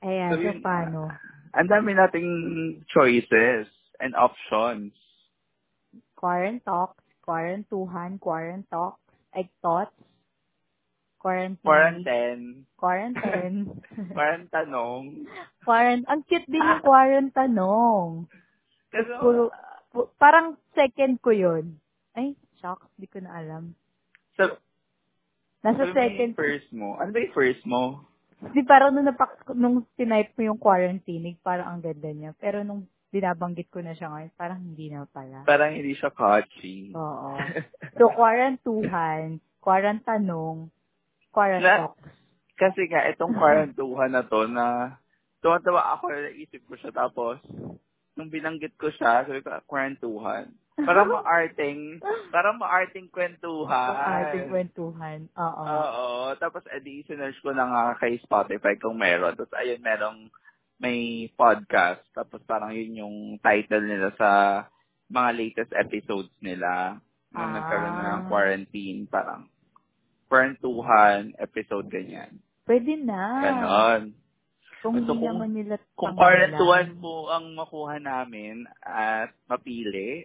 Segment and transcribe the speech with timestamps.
[0.00, 1.00] Ayan, So, so, yun, paano?
[1.52, 2.30] Ang dami nating
[2.86, 3.66] choices
[3.98, 4.94] and options.
[6.14, 8.98] Quarantox, quarantuhan, quarantox,
[9.34, 9.94] egg thoughts,
[11.18, 12.44] quarantine, Quarantine.
[12.78, 13.58] quarantine,
[14.16, 15.26] Quarantanong.
[15.64, 18.30] quarant, ang cute din yung quarantanong.
[18.94, 19.50] Kasi, Puro,
[19.90, 21.74] pu- parang second ko yun.
[22.14, 23.74] Ay, shocks, di ko na alam.
[24.38, 24.58] so,
[25.58, 26.94] Nasa so second, first mo.
[27.02, 28.06] Ano ba yung first mo?
[28.54, 32.30] Di parang nung, napak, nung tinype mo yung quarantine, parang ang ganda niya.
[32.38, 35.42] Pero nung binabanggit ko na siya ngayon, parang hindi na pala.
[35.48, 36.92] Parang hindi siya catchy.
[36.94, 37.34] Oo.
[37.98, 40.70] So, quarantuhan, quarantanong,
[41.34, 41.98] quarantox.
[42.54, 44.94] Kasi nga, itong kwarantuhan na to na
[45.42, 47.38] tuwa-tawa ako na naisip ko siya tapos
[48.18, 50.50] nung binanggit ko siya, sabi ko, kwarantuhan.
[50.78, 51.98] Para maarting,
[52.30, 53.94] para maarting kwentuhan.
[53.98, 55.20] Ang ating kwentuhan.
[55.34, 55.62] Oo.
[55.66, 56.10] Oo.
[56.38, 59.34] Tapos, edi, sinerge ko na nga kay Spotify kung meron.
[59.34, 60.30] Tapos, ayun, merong
[60.78, 62.06] may podcast.
[62.14, 64.30] Tapos, parang yun yung title nila sa
[65.10, 67.02] mga latest episodes nila.
[67.34, 67.54] Nung Ah.
[67.58, 69.02] nagkaroon na ng quarantine.
[69.10, 69.50] Parang,
[70.30, 72.38] quarantuhan episode ganyan.
[72.62, 73.22] Pwede na.
[73.42, 74.02] Ganon.
[74.78, 76.22] Kung So, hindi kung- naman nila Kung pangalan.
[76.54, 80.22] quarantuhan po ang makuha namin at mapili,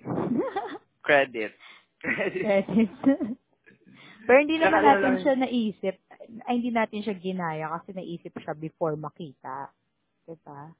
[1.08, 1.54] credit.
[1.98, 2.44] Credit.
[2.44, 2.92] Credit.
[4.26, 5.96] Pero hindi naman Saka natin lang- siya naisip.
[6.44, 9.68] Ay, hindi natin siya ginaya kasi naisip siya before makita.
[10.24, 10.72] Diba?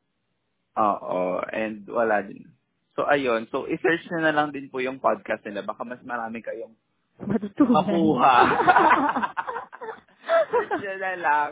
[0.76, 1.44] Oo.
[1.46, 2.48] And wala din.
[2.94, 3.50] So, ayun.
[3.50, 5.60] So, i-search nyo na lang din po yung podcast nila.
[5.62, 6.72] Baka mas marami kayong
[7.20, 7.74] Matutunan.
[7.76, 8.36] makuha.
[10.74, 11.52] nyo na lang.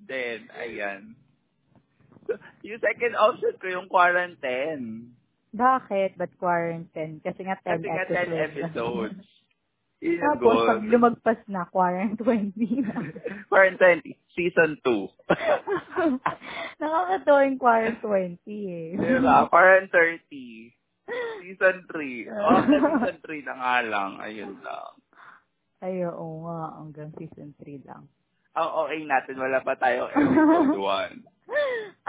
[0.00, 1.00] Then, ayan.
[2.66, 5.14] Yung second option ko yung quarantine.
[5.50, 6.14] Bakit?
[6.14, 7.18] Ba't quarantine?
[7.22, 9.22] Kasi nga 10 Kasi nga 10 episodes.
[10.00, 10.64] Yun Tapos, goal.
[10.64, 12.94] pag lumagpas na, quarantine 20 na.
[13.52, 15.12] Quarantine, season 2.
[16.80, 18.88] Nakakatawa yung quarantine 20 eh.
[18.96, 19.44] diba?
[19.52, 20.72] Quarantine 30.
[21.44, 22.32] Season 3.
[22.32, 24.10] Oh, season 3 na nga lang.
[24.24, 24.90] Ayun lang.
[25.84, 26.80] Ay, oo nga.
[26.80, 28.08] Hanggang season 3 lang.
[28.56, 31.39] Ang okay natin, wala pa tayo episode 1.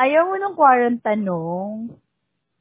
[0.03, 1.95] Ayaw mo ng quarantine nung?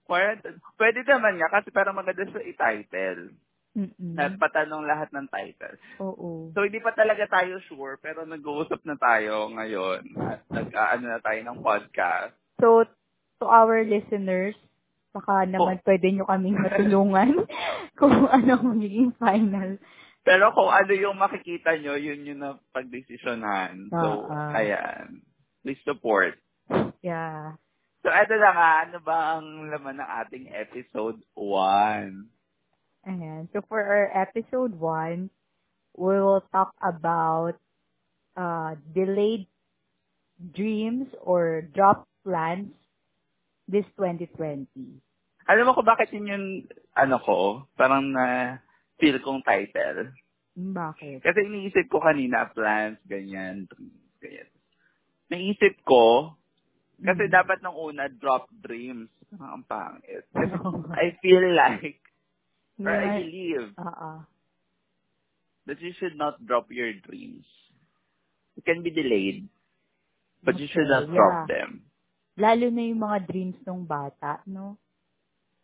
[0.05, 3.35] Quarantine, pwede naman nga kasi parang maganda sa i-title.
[3.71, 4.19] Mm-mm.
[4.19, 5.79] At patanong lahat ng title.
[6.03, 6.51] Oo.
[6.51, 10.03] So, hindi pa talaga tayo sure, pero nag-uusap na tayo ngayon.
[10.19, 12.35] At nag-ano na tayo ng podcast.
[12.59, 12.83] So,
[13.39, 14.59] to our listeners,
[15.15, 17.47] baka naman pwede nyo kaming matulungan
[18.01, 19.79] kung ano magiging final.
[20.21, 23.89] Pero kung ano yung makikita nyo, yun yung na pagdesisyonan.
[23.89, 24.53] So, ah.
[24.53, 25.23] ayan.
[25.65, 26.37] Please support.
[27.03, 27.57] Yeah.
[28.01, 32.25] So, eto na nga, ano ba ang laman ng ating episode 1?
[33.09, 33.49] Ayan.
[33.53, 35.29] So, for our episode 1,
[36.01, 37.61] we will talk about
[38.37, 39.49] uh, delayed
[40.41, 42.73] dreams or drop plans
[43.69, 44.69] this 2020.
[45.45, 46.47] Alam mo ko bakit yun yung,
[46.97, 47.39] ano ko,
[47.77, 48.57] parang na
[48.97, 50.09] feel kong title.
[50.57, 51.21] Hmm, Bakit?
[51.21, 53.69] Kasi iniisip ko kanina, plans, ganyan,
[54.25, 54.49] ganyan.
[55.29, 56.35] Naisip ko,
[57.01, 57.33] kasi Mm.
[57.33, 59.09] dapat nung una, drop dreams.
[59.35, 60.27] Ang pangit.
[61.01, 62.03] I feel like,
[62.83, 64.11] or I believe, Oo.
[65.65, 67.47] that you should not drop your dreams.
[68.59, 69.47] It can be delayed,
[70.43, 71.47] but you should not Okay, drop yeah.
[71.47, 71.71] them.
[72.37, 74.77] Lalo na yung mga dreams ng bata, no?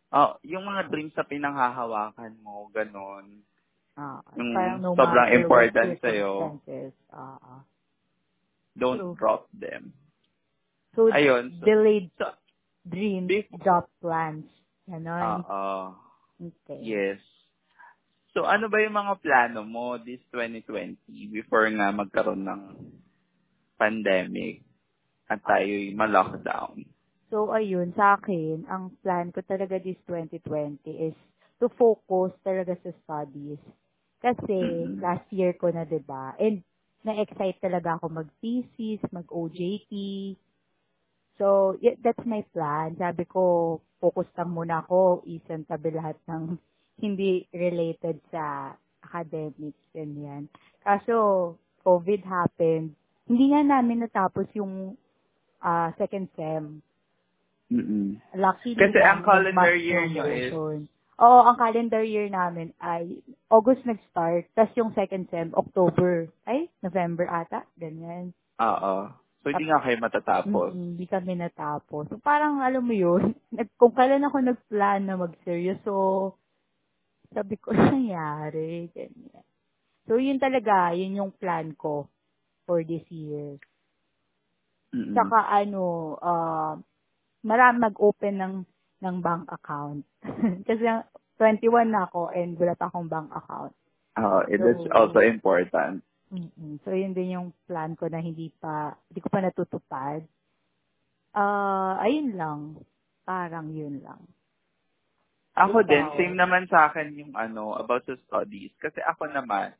[0.07, 3.43] Oh, yung mga dreams na pinanghahawakan mo, ganon.
[3.97, 6.31] Ah, Yung parang no sobrang important sa'yo.
[7.11, 7.61] Ah, ah.
[8.77, 9.15] Don't True.
[9.17, 9.91] drop them.
[10.97, 11.53] So, Ayun.
[11.61, 12.33] So, delayed so,
[12.89, 14.49] dreams, Bef- drop plans.
[14.89, 15.45] Ganon.
[15.45, 15.93] Oo.
[16.41, 16.81] okay.
[16.81, 17.21] Yes.
[18.33, 20.97] So, ano ba yung mga plano mo this 2020
[21.29, 22.61] before nga magkaroon ng
[23.77, 24.65] pandemic
[25.29, 26.81] at tayo'y ma-lockdown?
[27.29, 30.81] So, ayun, sa akin, ang plan ko talaga this 2020
[31.13, 31.17] is
[31.61, 33.61] to focus talaga sa studies.
[34.17, 34.57] Kasi,
[34.89, 34.97] Mhm.
[34.97, 36.65] last year ko na, ba And,
[37.05, 39.93] na-excite talaga ako mag-thesis, mag-OJT.
[41.37, 42.97] So, y- that's my plan.
[42.97, 46.57] Sabi ko, focus lang muna ako, isan tabi lahat ng
[47.03, 48.73] hindi related sa
[49.05, 50.49] academics, ganyan.
[50.81, 51.55] Kaso,
[51.85, 52.97] COVID happened.
[53.29, 54.97] Hindi nga namin natapos yung
[55.63, 56.83] ah, second sem.
[57.67, 58.19] Mm-mm.
[58.35, 60.87] Luckily Kasi ang calendar year nyo is-.
[61.17, 63.19] Oo, ang calendar year namin ay
[63.49, 68.37] August nag-start, tas yung second sem, October, ay, November ata, ganyan.
[68.61, 69.09] Oo.
[69.47, 70.69] So, hindi nga kayo matatapos.
[70.75, 72.03] Mm, Hindi kami natapos.
[72.11, 73.31] So, parang, alam mo yun,
[73.79, 76.35] kung kailan ako nag-plan na mag-seryoso,
[77.31, 79.45] sabi ko, nangyari, ganyan.
[80.03, 82.11] So, yun talaga, yun yung plan ko
[82.67, 83.55] for this year.
[84.91, 85.15] Mm-mm.
[85.15, 86.75] Saka ano, uh,
[87.43, 88.55] marami mag-open ng
[89.03, 90.03] ng bank account.
[90.67, 90.83] Kasi
[91.39, 93.71] 21 na ako and wala pa akong bank account.
[94.17, 96.01] Oh, it is So- also important.
[96.31, 100.21] Mm So, yun din yung plan ko na hindi pa, hindi ko pa natutupad.
[101.37, 102.59] Ah, ayun lang.
[103.27, 104.23] Parang yun lang.
[105.57, 105.89] Ako Ikaw?
[105.89, 108.69] din, same naman sa akin yung ano, about sa studies.
[108.77, 109.73] Kasi ako naman,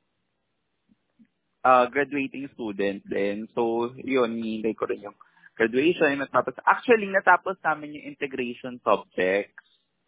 [1.61, 3.45] uh, graduating student din.
[3.53, 5.17] So, yun, hinihintay ko rin yung
[5.53, 6.17] graduation.
[6.17, 9.53] Natapos, actually, natapos namin yung integration subjects.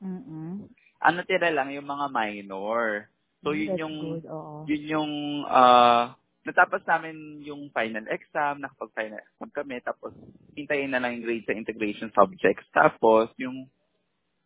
[0.01, 0.65] Mm-mm.
[0.99, 3.07] Ano tira lang, yung mga minor.
[3.45, 4.55] So, yun That's yung, good, oo.
[4.67, 5.13] yun yung,
[5.47, 6.17] uh,
[6.49, 10.17] natapos namin yung final exam, nakapag-final exam kami, tapos
[10.57, 12.65] hintayin na lang yung grade sa integration subjects.
[12.73, 13.69] Tapos, yung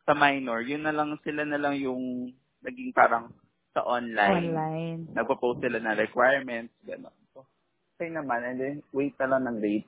[0.03, 3.31] sa minor, yun na lang, sila na lang yung naging parang
[3.71, 4.51] sa online.
[4.51, 5.00] Online.
[5.15, 7.15] Nagpo-post sila na requirements, gano'n.
[7.31, 7.47] So,
[7.95, 9.88] okay naman, and then wait na lang ng grade.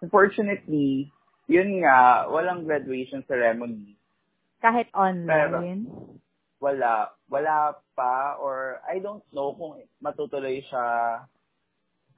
[0.00, 1.10] Unfortunately,
[1.50, 3.98] yun nga, walang graduation ceremony.
[4.62, 5.90] Kahit online.
[6.62, 7.10] Wala.
[7.26, 10.86] Wala pa, or I don't know kung matutuloy siya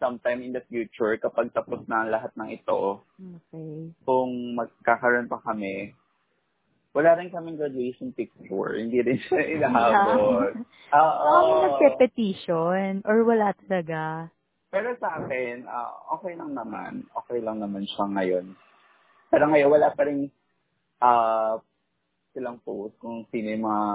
[0.02, 3.06] sometime in the future kapag tapos na ang lahat ng ito.
[3.14, 3.94] Okay.
[4.02, 5.94] Kung magkakaroon pa kami,
[6.90, 8.74] wala rin kaming graduation picture.
[8.74, 10.58] Hindi rin siya inahabot.
[10.98, 11.30] Oo.
[11.30, 14.26] May nagpe-petition or wala talaga.
[14.74, 17.06] Pero sa akin, ah, okay lang naman.
[17.24, 18.46] Okay lang naman siya ngayon.
[19.30, 20.26] Pero ngayon, wala pa rin
[20.98, 21.62] ah,
[22.34, 23.86] silang post kung sino yung mga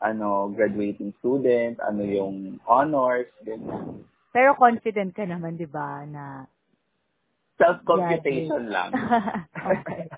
[0.00, 4.00] ano, graduating student, ano yung honors, ganyan.
[4.30, 6.46] Pero confident ka naman, di ba, na...
[7.60, 8.94] Self-computation lang.
[9.74, 10.08] okay.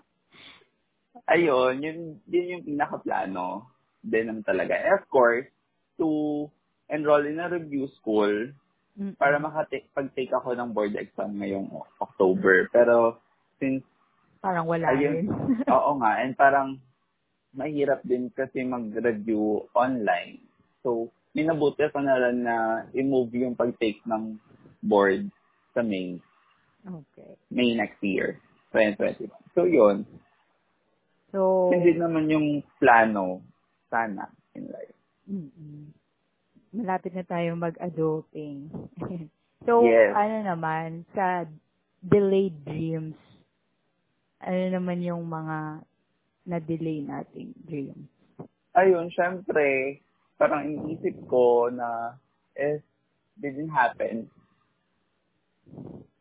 [1.34, 1.98] Ayun, yun,
[2.30, 3.68] yun yung pinaka-plano.
[4.00, 4.72] Din naman talaga.
[4.72, 5.44] And of course,
[6.00, 6.48] to
[6.88, 8.32] enroll in a review school
[8.96, 9.14] Mm-mm.
[9.20, 11.68] para makapag-take ako ng board exam ngayong
[12.00, 12.72] October.
[12.72, 13.20] Pero
[13.60, 13.84] since
[14.40, 15.12] Parang wala Ayun.
[15.12, 15.26] rin.
[15.76, 16.80] Oo nga, and parang
[17.52, 20.40] mahirap din kasi mag-review online.
[20.80, 22.56] So, minabuti ko na lang na
[22.92, 24.36] i-move yung pag-take ng
[24.82, 25.30] board
[25.70, 26.18] sa May,
[26.82, 27.30] okay.
[27.50, 28.40] May next year,
[28.74, 29.30] 2021.
[29.54, 30.02] So, yun.
[31.30, 32.48] So, Hindi naman yung
[32.82, 33.42] plano,
[33.86, 34.96] sana, in life.
[35.30, 35.94] mm
[36.70, 38.70] malapit na tayo mag-adulting.
[39.66, 40.14] so, Yes.
[40.14, 41.42] ano naman, sa
[41.98, 43.18] delayed dreams,
[44.38, 45.82] ano naman yung mga
[46.46, 48.06] na-delay nating dreams?
[48.78, 49.98] Ayun, syempre,
[50.40, 52.16] parang iniisip ko na
[52.56, 52.80] if
[53.36, 54.32] didn't happen,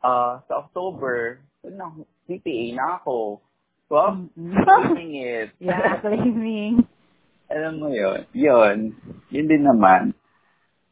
[0.04, 1.88] uh, sa October, na,
[2.27, 3.39] CPA na ako.
[3.88, 5.50] Well, claiming it.
[5.63, 6.83] yeah, claiming.
[7.50, 8.27] Alam mo yun.
[8.36, 8.77] Yun.
[9.33, 10.13] Yun din naman.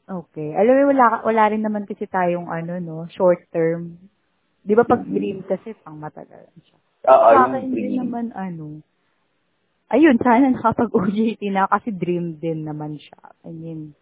[0.08, 0.56] Okay.
[0.56, 4.00] Alam mo, wala, wala rin naman kasi tayong ano, no, short term.
[4.66, 6.78] Di ba pag dream kasi pang matagal siya.
[7.08, 7.28] Oo,
[7.62, 7.98] yung dream.
[8.04, 8.82] naman ano,
[9.90, 13.22] ayun, sana nakapag-OJT na kasi dream din naman siya.
[13.44, 13.96] I mean,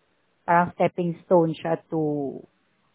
[0.46, 2.42] parang stepping stone siya to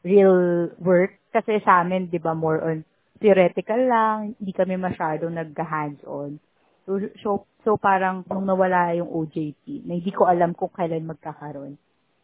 [0.03, 1.19] real work.
[1.31, 2.83] Kasi sa amin, di ba, more on
[3.21, 6.41] theoretical lang, hindi kami masyadong nag-hands-on.
[6.89, 6.91] So,
[7.23, 7.29] so,
[7.63, 11.77] so parang nung nawala yung OJT, na hindi ko alam kung kailan magkakaroon,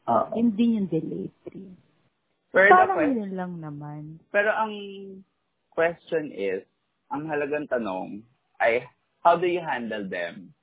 [0.09, 0.27] Oo.
[0.35, 1.77] yun din yung delayed dream.
[2.51, 4.17] Pero, Parang que- yun lang naman.
[4.33, 4.73] pero ang
[5.71, 6.65] question is,
[7.13, 8.25] ang halagang tanong
[8.59, 8.89] ay,
[9.21, 10.57] how do you handle them?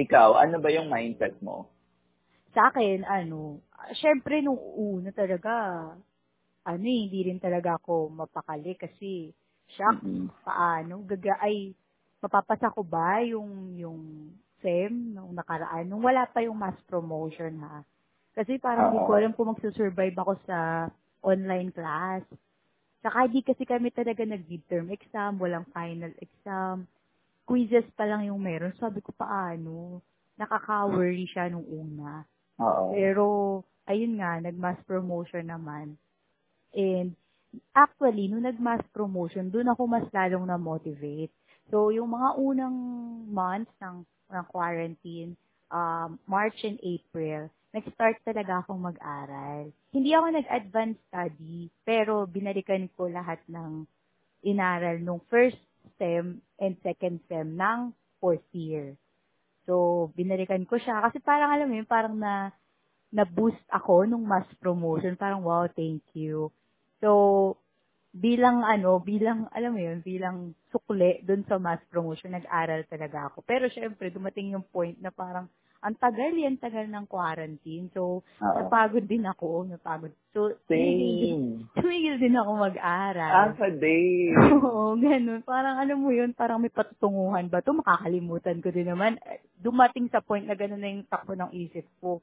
[0.00, 1.68] Ikaw, ano ba yung mindset mo?
[2.56, 3.60] Sa akin, ano,
[4.00, 5.52] syempre nung una talaga,
[6.64, 9.30] ano eh, hindi rin talaga ako mapakali kasi,
[9.76, 10.32] shock, Mm-mm.
[10.42, 11.76] paano, gaga, ay,
[12.24, 14.00] mapapasa ko ba yung, yung
[14.60, 17.80] SEM nung nakaraan, nung wala pa yung mass promotion ha.
[18.36, 20.88] Kasi parang hindi ko alam kung magsusurvive ako sa
[21.24, 22.22] online class.
[23.00, 26.84] Saka hindi kasi kami talaga nag-midterm exam, walang final exam.
[27.50, 28.70] Quizzes pa lang yung meron.
[28.78, 29.98] Sabi ko, paano?
[30.38, 32.22] Nakaka-worry siya nung una.
[32.62, 32.94] Oo.
[32.94, 33.24] Pero,
[33.90, 35.98] ayun nga, nag-mass promotion naman.
[36.70, 37.18] And,
[37.74, 41.34] actually, nung nag-mass promotion, doon ako mas lalong na-motivate.
[41.74, 42.76] So, yung mga unang
[43.26, 45.34] months ng, ng quarantine,
[45.74, 49.70] um, March and April, nag-start talaga akong mag-aral.
[49.90, 53.86] Hindi ako nag-advance study, pero binalikan ko lahat ng
[54.46, 55.58] inaral nung first
[55.98, 58.94] SEM and second SEM ng fourth year.
[59.64, 61.00] So, binalikan ko siya.
[61.04, 62.50] Kasi parang alam mo yun, parang na,
[63.12, 65.14] na-boost ako nung mass promotion.
[65.14, 66.50] Parang, wow, thank you.
[67.00, 67.54] So,
[68.10, 73.46] bilang ano, bilang, alam mo yun, bilang sukle dun sa mass promotion, nag-aral talaga ako.
[73.46, 75.46] Pero syempre, dumating yung point na parang,
[75.80, 77.88] ang tagal yan, tagal ng quarantine.
[77.96, 78.56] So, Oo.
[78.56, 80.12] napagod din ako, napagod.
[80.36, 83.32] So, tumigil, din ako mag-aral.
[83.32, 84.36] Ah, sa day.
[84.60, 85.40] Oo, ganun.
[85.40, 89.16] Parang ano mo yun, parang may patutunguhan ba to Makakalimutan ko din naman.
[89.24, 92.20] Eh, Dumating sa point na ganun na yung takbo ng isip ko.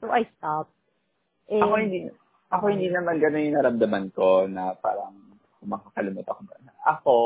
[0.00, 0.76] So, I stopped.
[1.48, 1.98] And, Ako hindi,
[2.52, 5.16] ako hindi naman ganun yung naramdaman ko na parang
[5.64, 6.40] makakalimut ako.
[6.84, 7.16] Ako,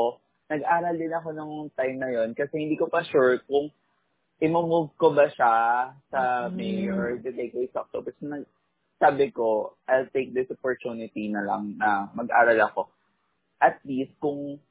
[0.47, 3.67] nag-aral din ako nung time na yon kasi hindi ko pa sure kung
[4.37, 5.53] imo-move ko ba siya
[6.13, 6.53] sa Mm.
[6.53, 8.13] May or the away sa October.
[8.21, 8.45] So, nag,
[8.97, 12.81] sabi ko, I'll take this opportunity na lang na mag-aral ako.
[13.57, 14.61] At least, kung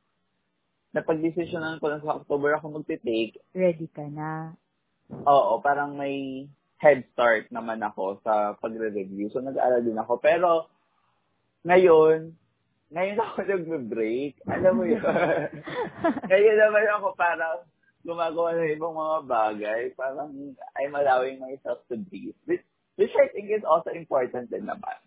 [0.94, 4.54] napag-desisyonan ko na sa October ako magte-take, ready ka na.
[5.26, 6.46] Oo, parang may
[6.78, 9.30] head start naman ako sa pagre-review.
[9.34, 10.18] So, nag-aaral din ako.
[10.22, 10.70] Pero,
[11.66, 12.30] ngayon,
[12.94, 14.38] ngayon ako nagbe-break.
[14.46, 15.02] Alam mo yun?
[16.30, 17.66] ngayon naman ako parang
[18.06, 19.80] gumagawa ng ibang mga bagay.
[19.98, 20.30] Parang
[20.78, 22.38] I'm allowing myself to breathe.
[22.46, 22.62] Which,
[22.94, 24.98] which I think is also important din naman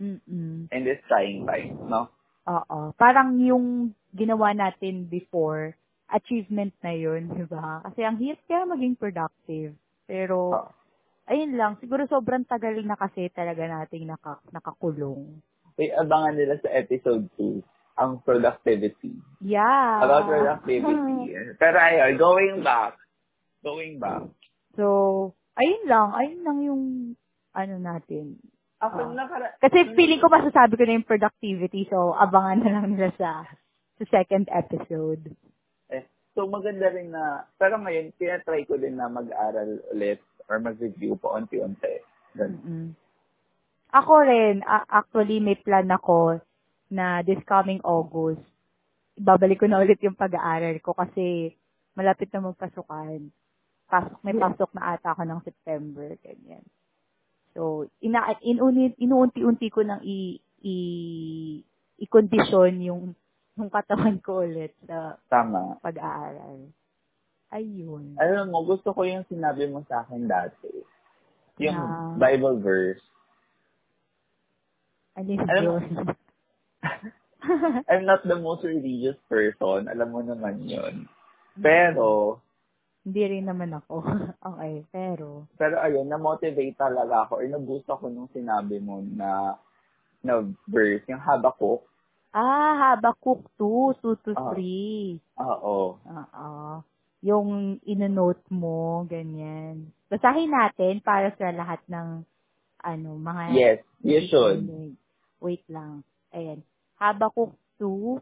[0.00, 0.72] Mm-mm.
[0.72, 2.08] in this trying time, no?
[2.48, 2.96] Oo.
[2.96, 5.76] Parang yung ginawa natin before,
[6.08, 7.82] achievement na yun, di ba?
[7.82, 9.74] Kasi ang hirap kaya maging productive.
[10.06, 10.70] Pero, Oo.
[11.26, 15.42] ayun lang, siguro sobrang tagal na kasi talaga nating naka, nakakulong.
[15.76, 19.16] May abangan nila sa episode 2 ang productivity.
[19.40, 20.04] Yeah.
[20.04, 21.32] About productivity.
[21.56, 22.94] Pero ayun, going back.
[23.64, 24.28] Going back.
[24.76, 26.82] so, ayun lang, ayun lang yung
[27.50, 28.36] ano natin.
[28.76, 29.16] Ako Ah.
[29.16, 33.48] nakara- Kasi feeling ko masasabi ko na yung productivity, so abangan na lang nila sa
[33.96, 35.32] sa second episode.
[35.88, 36.04] Eh,
[36.36, 41.32] so maganda rin na, pero ngayon, tinatry ko din na mag-aral ulit or mag-review po
[41.32, 42.04] unti-unti.
[42.36, 42.60] Ganun.
[42.60, 42.88] mm
[43.96, 46.44] Ako rin, a- actually may plan ako
[46.88, 48.42] na this coming August,
[49.16, 51.56] babalik ko na ulit yung pag-aaral ko kasi
[51.92, 53.32] malapit na magpasukan.
[53.86, 56.62] Pasok, may pasok na ata ako ng September, ganyan.
[57.54, 58.36] So, ina
[59.00, 60.74] inuunti-unti ko nang i i
[61.96, 63.02] i-condition yung
[63.56, 65.80] yung katawan ko ulit sa Tama.
[65.80, 66.68] pag-aaral.
[67.48, 68.20] Ayun.
[68.20, 70.68] Alam mo, gusto ko yung sinabi mo sa akin dati.
[71.56, 72.20] Yung Yeah.
[72.20, 73.00] Bible verse.
[75.16, 76.25] Alin Alam mo- yun?
[77.90, 79.88] I'm not the most religious person.
[79.88, 81.06] Alam mo naman yun.
[81.56, 82.40] Pero,
[83.02, 84.02] Hindi rin naman ako.
[84.50, 89.54] okay, pero, pero ayun, na-motivate talaga ako or na-boost ako nung sinabi mo na
[90.20, 91.86] na verse, yung Habakkuk.
[92.34, 94.50] ah, Habakuk 2, 2 to Ah.
[94.50, 95.22] 3.
[95.38, 96.02] Oo.
[96.02, 96.52] Oo.
[97.22, 99.94] Yung inonote mo, ganyan.
[100.10, 102.26] Basahin natin para sa lahat ng,
[102.82, 103.42] ano, mga...
[103.54, 104.66] Yes, you should.
[105.38, 106.02] Wait lang.
[106.34, 106.60] Ayan.
[107.00, 108.20] Habakuk 2,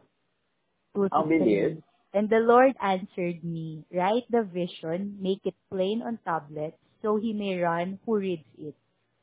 [0.95, 1.79] 2 to Ang bilis.
[1.79, 1.83] 3.
[2.15, 7.35] And the Lord answered me, Write the vision, make it plain on tablets, so he
[7.35, 8.75] may run who reads it.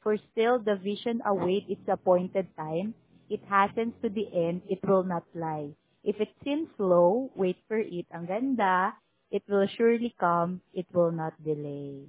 [0.05, 2.93] For still the vision await its appointed time.
[3.33, 5.73] It hastens to the end, it will not lie.
[6.05, 8.05] If it seems slow, wait for it.
[8.13, 8.93] Ang ganda,
[9.33, 12.05] it will surely come, it will not delay.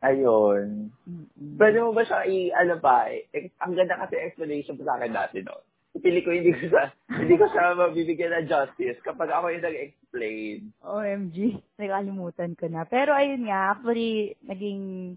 [0.00, 0.88] Ayun.
[1.04, 1.54] Mm-mm.
[1.60, 3.28] Pwede mo ba siya i, ano ba, eh,
[3.60, 5.60] ang ganda kasi explanation po sa akin dati no.
[5.92, 10.56] Pili ko hindi ko sa, hindi ko siya mabibigyan ng justice kapag ako yung nag-explain.
[10.80, 11.36] OMG,
[11.76, 12.88] nakalimutan ko na.
[12.88, 15.14] Pero ayun nga, actually, naging,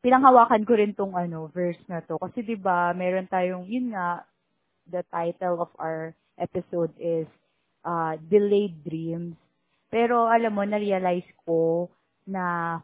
[0.00, 2.16] pinanghawakan ko rin tong ano, verse na to.
[2.16, 4.24] Kasi 'di ba meron tayong, yun nga,
[4.88, 7.28] the title of our episode is
[7.84, 9.36] uh, Delayed Dreams.
[9.92, 11.88] Pero alam mo, na-realize ko
[12.28, 12.76] na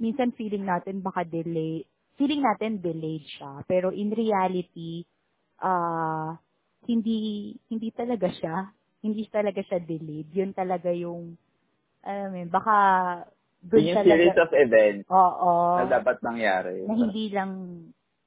[0.00, 1.84] minsan feeling natin baka delay,
[2.16, 3.62] feeling natin delayed siya.
[3.68, 5.04] Pero in reality,
[5.62, 6.36] ah
[6.88, 8.72] hindi hindi talaga siya.
[9.00, 10.28] Hindi talaga siya delayed.
[10.32, 11.32] Yun talaga yung,
[12.04, 12.76] alam mo baka
[13.64, 16.84] doon Yun yung series talaga, of events oo, na dapat mangyari.
[16.84, 17.52] na hindi lang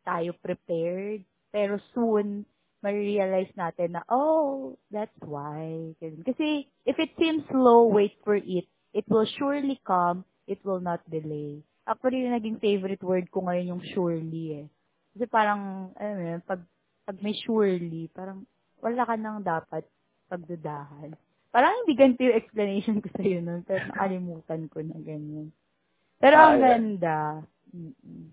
[0.02, 1.22] tayo prepared,
[1.54, 2.46] pero soon,
[2.84, 5.94] marirealize natin na, oh, that's why.
[6.02, 8.68] Kasi, if it seems slow, wait for it.
[8.92, 10.28] It will surely come.
[10.46, 11.64] It will not delay.
[11.88, 14.68] Actually, yung naging favorite word ko ngayon yung surely eh.
[15.16, 16.62] Kasi parang, alam mo yun, pag,
[17.04, 18.48] pag may surely, parang
[18.80, 19.84] wala ka nang dapat
[20.28, 21.12] pagdudahan.
[21.54, 25.52] Parang hindi ganito yung explanation ko sa'yo nun, pero nakalimutan ko na ganyan.
[26.18, 26.64] Pero ang Ah, yeah.
[26.64, 27.18] ganda.
[27.76, 28.32] Mm-mm.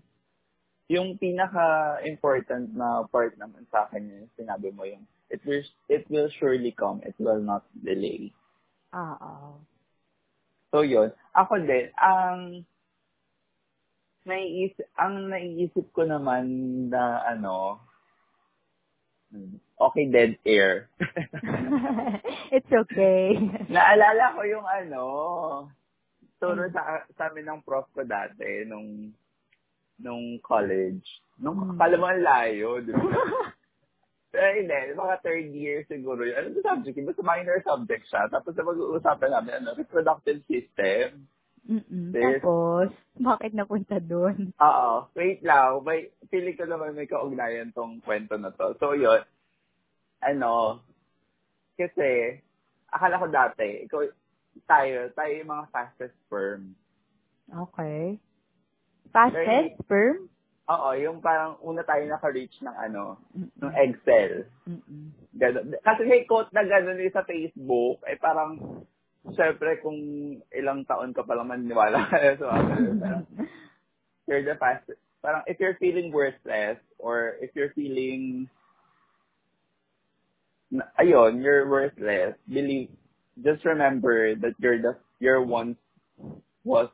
[0.91, 6.27] Yung pinaka-important na part naman sa akin yung sinabi mo yung it will, it will
[6.35, 8.31] surely come, it will not delay.
[8.91, 9.55] Ah, ah.
[10.71, 12.67] So yun, ako din, ang
[14.27, 16.47] naiisip, ang naiisip ko naman
[16.91, 17.79] na ano,
[19.79, 20.89] okay, dead air.
[22.55, 23.35] It's okay.
[23.73, 25.03] Naalala ko yung ano,
[26.37, 29.13] turo sa, sa amin ng prof ko dati, nung
[30.01, 31.05] nung college.
[31.37, 31.77] Nung, Mm.
[31.77, 33.05] kala mo ang layo, di ba?
[34.33, 36.37] Pero hindi, mga third year siguro yun.
[36.37, 36.97] Ano ba subject?
[37.05, 38.25] Basta minor subject siya.
[38.29, 41.25] Tapos na mag-uusapan namin, ano, reproductive system.
[41.61, 42.09] Mm-mm.
[42.11, 42.41] Yes.
[42.41, 44.49] Tapos, bakit napunta doon?
[44.57, 45.05] Oo.
[45.13, 45.85] Wait lang.
[45.85, 48.73] May, feeling ko naman may kaugnayan tong kwento na to.
[48.81, 49.21] So, yun.
[50.21, 50.81] Ano,
[51.77, 52.41] kasi,
[52.89, 54.05] akala ko dati, ikaw,
[54.65, 56.73] tayo, tayo yung mga fastest sperm.
[57.49, 58.17] Okay.
[59.09, 60.27] Fastest Very- sperm?
[60.71, 63.59] Oo, yung parang una tayo naka-reach ng ano, Mm-mm.
[63.59, 64.47] ng egg cell.
[64.63, 65.11] Mm-mm.
[65.35, 65.75] Ganun.
[65.83, 68.55] Kasi may quote na gano'n eh sa Facebook, ay parang,
[69.37, 69.97] syempre kung
[70.49, 73.25] ilang taon ka pa lang maniniwala ka so, parang,
[74.27, 74.97] you're the fastest.
[75.21, 78.49] Parang if you're feeling worthless or if you're feeling,
[80.73, 82.89] na- ayun, you're worthless, believe,
[83.45, 85.77] just remember that you're the, you're once
[86.63, 86.89] was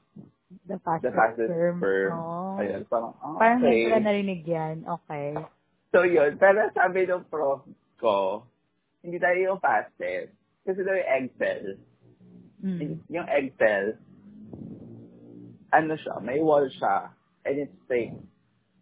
[0.67, 1.79] The the fastest, fastest sperm.
[1.79, 2.11] sperm.
[2.15, 2.55] Oh.
[2.59, 3.87] Ayun, parang, ah, Parang okay.
[3.91, 4.83] na narinig yan.
[4.87, 5.35] Okay.
[5.91, 7.63] So yun, pero sabi ng prof
[7.99, 8.43] ko,
[9.03, 10.31] hindi tayo yung fastest.
[10.63, 11.75] Kasi daw yung egg cell.
[12.57, 13.05] Mm.
[13.09, 13.93] Yung egg cell,
[15.69, 17.13] ano siya, may wall siya,
[17.45, 18.15] and it's thick.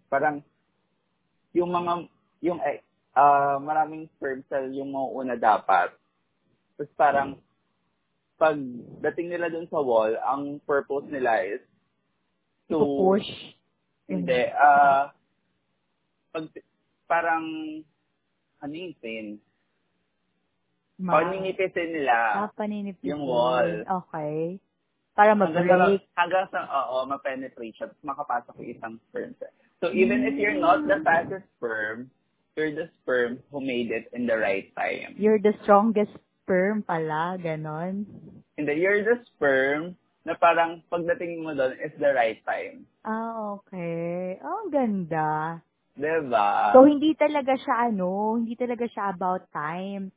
[0.07, 0.39] Parang,
[1.51, 2.07] yung mga,
[2.41, 5.91] yung, egg- ah maraming sperm cell yung mauuna dapat.
[6.75, 7.29] Tapos parang,
[8.35, 8.59] pag
[9.07, 11.63] dating nila dun sa wall, ang purpose nila is
[12.67, 13.29] to, To push.
[14.07, 15.15] hindi, ah,
[16.31, 16.51] pag,
[17.07, 17.43] parang,
[18.59, 19.39] ano yung pin?
[20.95, 22.47] Ma- Paninipisin nila.
[22.47, 23.03] Ah, paninipis.
[23.03, 23.83] yung wall.
[23.83, 24.59] Okay.
[25.15, 26.03] Para hanggang, mag-break.
[26.11, 29.31] sa, hanggang sa, oo, ma-penetrate siya, tapos makapasok yung isang sperm.
[29.83, 32.11] So, even if you're not the fastest sperm,
[32.55, 35.15] you're the sperm who made it in the right time.
[35.19, 38.07] You're the strongest sperm pala, ganon.
[38.59, 39.95] And then, you're the sperm
[40.27, 42.87] na parang pagdating mo doon is the right time.
[43.07, 44.39] Ah, okay.
[44.43, 45.59] Oh, ganda.
[45.95, 46.75] Diba?
[46.75, 50.11] So, hindi talaga siya, ano, hindi talaga siya about time.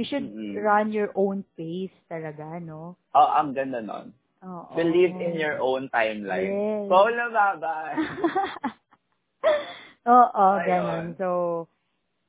[0.00, 0.56] You should Mm-mm.
[0.56, 2.96] run your own pace talaga, no?
[3.12, 4.16] oh, ang ganda nun.
[4.40, 4.72] Oo.
[4.72, 6.56] Believe in your own timeline.
[6.56, 6.88] Yes.
[6.88, 7.92] Paula Babay.
[10.24, 11.12] Oo, ganon.
[11.20, 11.28] So,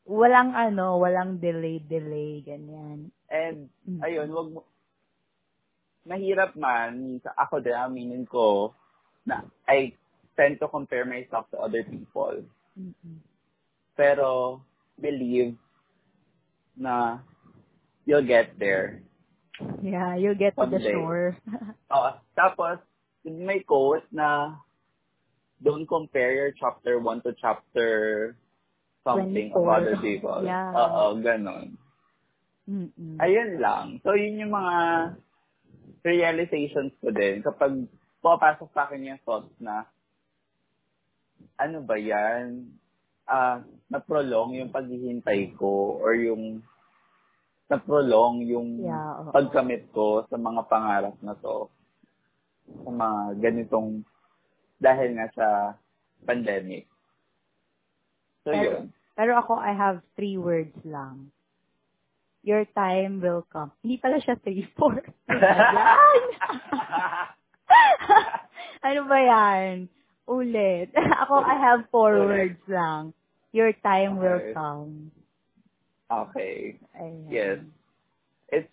[0.03, 3.07] walang ano, walang delay-delay, ganyan.
[3.31, 4.03] And, Mm.
[4.03, 4.67] ayun, wag mo,
[6.03, 8.75] mahirap man, ako din, aminin ko,
[9.23, 9.95] na I
[10.35, 12.43] tend to compare myself to other people.
[12.75, 13.23] Mm-mm.
[13.95, 14.59] Pero,
[14.99, 15.55] believe
[16.75, 17.23] na
[18.11, 18.99] you'll get there.
[19.79, 20.91] Yeah, you'll get to the Someday.
[20.91, 21.39] shore.
[21.95, 22.11] Oo.
[22.35, 22.83] tapos,
[23.23, 24.59] may quote na,
[25.63, 28.35] don't compare your chapter 1 to chapter
[29.07, 29.79] something of 24.
[29.79, 30.43] other people.
[30.43, 30.75] Yeah.
[30.75, 31.79] Oo, ganon.
[32.67, 33.15] Mm-mm.
[33.23, 34.03] Ayun lang.
[34.03, 34.75] So, yun yung mga
[36.03, 37.39] realizations ko din.
[37.39, 37.87] Kapag
[38.19, 39.87] pumapasok sa akin yung thoughts na,
[41.55, 42.75] ano ba yan?
[43.23, 46.65] Ah, na-prolong yung paghihintay ko or yung
[47.71, 49.31] na-prolong yung Yeah, oo.
[49.31, 51.71] pagkamit ko sa mga pangarap na to.
[52.83, 54.03] Sa mga ganitong
[54.75, 55.47] dahil nga sa
[56.23, 56.85] pandemic.
[58.43, 58.83] So, Pero- yun.
[59.11, 61.29] Pero ako, I have three words lang.
[62.41, 63.69] Your time will come.
[63.85, 64.97] Hindi pala siya three, four.
[68.81, 69.85] Ano ba yan?
[70.25, 70.89] Ulit.
[71.21, 72.27] ako, I have four Ulit.
[72.27, 73.03] words lang.
[73.53, 74.53] Your time will Okay.
[74.57, 75.13] come.
[76.11, 76.75] Okay.
[76.93, 77.25] Ayan.
[77.31, 77.59] Yes.
[78.49, 78.69] It's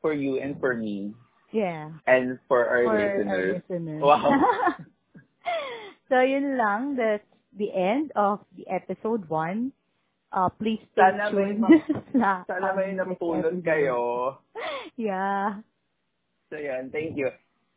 [0.00, 1.16] for you and for me
[1.50, 1.96] Yeah.
[2.06, 3.32] and for our For listeners.
[3.32, 4.00] our listeners.
[4.02, 4.28] Wow.
[6.08, 6.96] so, yun lang.
[6.96, 7.24] That's
[7.56, 9.72] the end of the episode one.
[10.28, 11.60] Uh, please stay Sana may tuned.
[11.64, 11.80] ma-
[12.12, 14.36] sa Sana may napulot kayo.
[14.96, 15.60] Yeah.
[16.48, 17.28] So yan, thank you.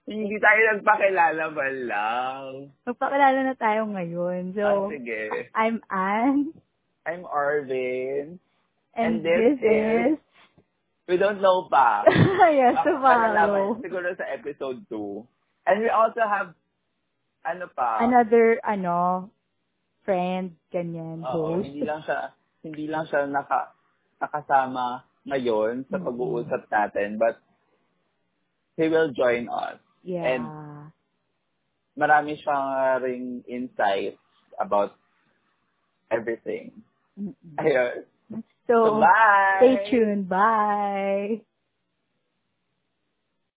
[0.08, 2.72] Hindi tayo nagpakilala ba lang?
[2.88, 4.56] Magpakilala na tayo ngayon.
[4.56, 5.52] So, ah, sige.
[5.54, 6.56] I'm Anne.
[7.06, 8.40] I'm Arvin.
[9.00, 10.20] And And, this this, is...
[11.08, 12.06] We don't know pa.
[12.54, 15.26] yes, to Ang malalaman siguro sa episode 2.
[15.66, 16.54] And we also have,
[17.42, 19.30] ano pa, Another, ano,
[20.06, 21.66] friend, ganyan, Oo, host.
[21.66, 23.74] hindi lang siya, hindi lang siya naka,
[24.22, 26.06] nakasama ngayon sa Mhm.
[26.06, 27.42] pag-uusap natin, but
[28.78, 29.82] he will join us.
[30.04, 30.26] Yeah.
[30.28, 30.50] and-
[32.00, 32.68] Marami siyang
[33.04, 34.22] ring insights
[34.56, 34.96] about
[36.08, 36.72] everything.
[37.20, 37.60] Mm-mm.
[37.60, 38.08] Ayun.
[38.70, 39.58] So, Bye!
[39.58, 40.30] stay tuned.
[40.30, 41.42] Bye!